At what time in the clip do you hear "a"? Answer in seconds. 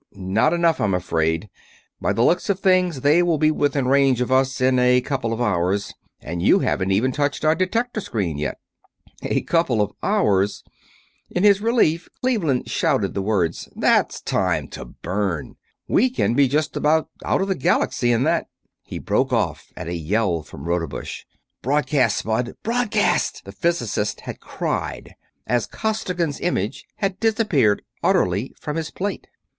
4.79-4.99, 9.21-9.41, 19.87-19.93